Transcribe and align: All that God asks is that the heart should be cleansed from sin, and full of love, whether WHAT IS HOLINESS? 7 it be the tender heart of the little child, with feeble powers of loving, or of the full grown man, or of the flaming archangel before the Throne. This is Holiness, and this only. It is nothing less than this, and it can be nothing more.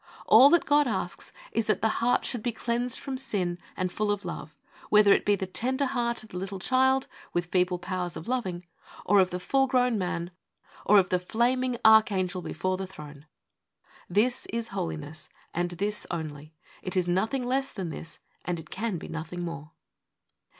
All 0.25 0.49
that 0.49 0.65
God 0.65 0.87
asks 0.87 1.31
is 1.51 1.67
that 1.67 1.83
the 1.83 1.87
heart 2.01 2.25
should 2.25 2.41
be 2.41 2.51
cleansed 2.51 2.99
from 2.99 3.17
sin, 3.17 3.59
and 3.77 3.91
full 3.91 4.09
of 4.09 4.25
love, 4.25 4.55
whether 4.89 5.11
WHAT 5.11 5.17
IS 5.17 5.21
HOLINESS? 5.21 5.21
7 5.21 5.21
it 5.21 5.25
be 5.27 5.35
the 5.35 5.51
tender 5.51 5.85
heart 5.85 6.23
of 6.23 6.29
the 6.29 6.37
little 6.39 6.57
child, 6.57 7.07
with 7.33 7.45
feeble 7.51 7.77
powers 7.77 8.15
of 8.17 8.27
loving, 8.27 8.65
or 9.05 9.19
of 9.19 9.29
the 9.29 9.39
full 9.39 9.67
grown 9.67 9.99
man, 9.99 10.31
or 10.87 10.97
of 10.97 11.09
the 11.09 11.19
flaming 11.19 11.77
archangel 11.85 12.41
before 12.41 12.77
the 12.77 12.87
Throne. 12.87 13.27
This 14.09 14.47
is 14.47 14.69
Holiness, 14.69 15.29
and 15.53 15.69
this 15.69 16.07
only. 16.09 16.55
It 16.81 16.97
is 16.97 17.07
nothing 17.07 17.43
less 17.43 17.69
than 17.69 17.89
this, 17.91 18.17
and 18.43 18.59
it 18.59 18.71
can 18.71 18.97
be 18.97 19.07
nothing 19.07 19.43
more. 19.45 19.69